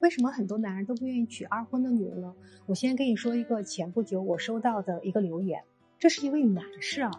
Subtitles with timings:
[0.00, 2.32] 为什么很多男人都不愿意娶二婚的女人呢？
[2.66, 5.64] 我先跟你说一个前不久我收到的一个留言，
[5.98, 7.10] 这是一位男士啊，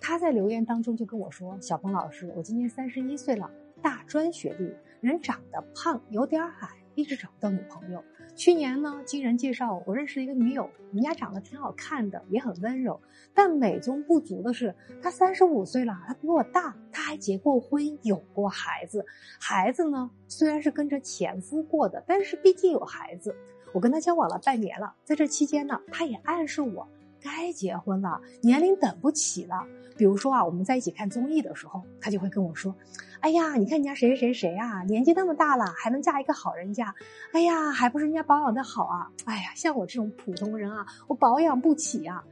[0.00, 3.48] 他在留言当中就跟我说：“小鹏老师，我今年三十一岁了，
[3.80, 8.02] 大专学历，人长得胖，有点矮，一直找不到女朋友。
[8.36, 13.00] 去年呢，经人介绍，我认识了一个女友，人家长得挺好看的，也很温柔，
[13.32, 19.04] 但美中不足的是，她三十五岁了，她比我大。”她还结过婚，有过孩子。
[19.40, 23.34] 孩子呢，虽然是跟着前夫过的，但是毕竟有孩子。
[23.72, 26.88] 我跟她交往了半年了，在这期间呢，她也暗示我
[27.24, 29.66] 该结婚了，年龄等不起了。
[29.96, 32.74] 比如说啊，我们在一起看综艺的时候，他就会跟我说
[33.20, 36.94] ：“哎呀，你看人家谁谁谁谁啊，年纪那么大了，还能嫁一个好人家。
[37.32, 39.10] 哎呀，还不是人家保养的好啊。
[39.24, 42.22] 哎呀，像我这种普通人啊，我保养不起啊。”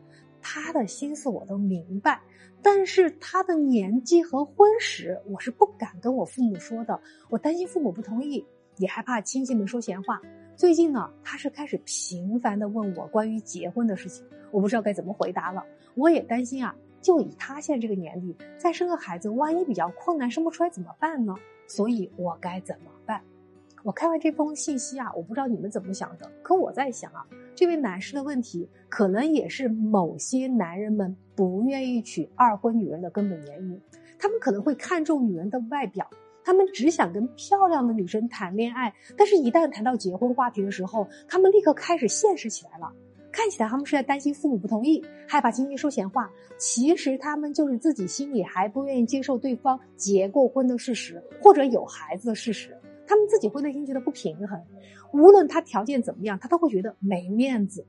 [0.44, 2.20] 他的心思我都明白，
[2.60, 7.00] 但是他的年纪和婚史，我是不敢跟我父母说的。
[7.30, 8.44] 我担心父母不同意，
[8.76, 10.20] 也害怕亲戚们说闲话。
[10.54, 15.64] 最近呢，他是开始频繁的问我关于结婚的事情，我不知道该怎么回答了。
[15.94, 21.34] 我也担心啊，就以他现在这个年纪，再生个孩子，万一比较困难，生不出来怎么办呢？
[21.66, 23.20] 所以我该怎么办？
[23.82, 27.26] 我看完这封信息啊，我不知道你们怎么想的，可我在想啊。
[27.54, 33.80] 这位男士的问题，可能也是某些男人们不愿意娶二婚女人的根本原因。
[34.18, 36.08] 他们可能会看重女人的外表，
[36.44, 42.92] 他们只想跟漂亮的女生谈恋爱，但是，一旦谈到结婚话题的时候，他们立刻开始现实起来了。
[43.30, 52.76] 看起来他们是在担心父母不同意，害怕亲戚说闲话，其实他们就是自己心里还不愿意接受对方结过婚的事实，或者有孩子的事实。
[53.06, 54.60] 他们自己会内心觉得不平衡，
[55.12, 57.86] 无论他条件怎么样，他都会觉得没面子。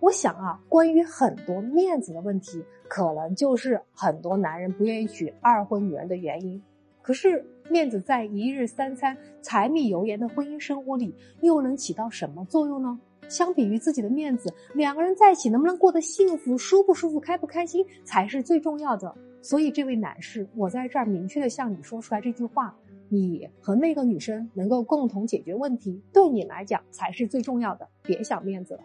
[0.00, 6.62] 我想啊，关于很多面子的问题，可能就是很多男人不愿意娶二婚女人的原因。
[7.02, 12.98] 可是，面子在一日三餐、柴米油盐的婚姻生活里，又能起到什么作用呢？
[13.28, 19.14] 相比于自己的面子，两个人在一起能不能过得幸福、舒不舒服、开不开心，才是最重要的。
[19.40, 22.76] 所以，这位男士，我在这儿明确的向你说出来这句话。
[23.08, 28.80] 你和那个女生能够共同解决问题，对你来讲才是最重要的，别想面子了。